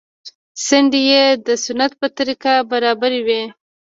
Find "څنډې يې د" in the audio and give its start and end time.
0.65-1.47